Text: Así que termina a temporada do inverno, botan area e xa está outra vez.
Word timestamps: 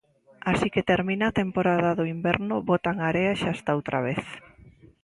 Así 0.51 0.67
que 0.73 0.87
termina 0.91 1.25
a 1.27 1.35
temporada 1.41 1.89
do 1.97 2.05
inverno, 2.15 2.55
botan 2.69 2.97
area 3.09 3.29
e 3.33 3.39
xa 3.41 3.51
está 3.57 3.69
outra 3.77 3.99
vez. 4.07 4.23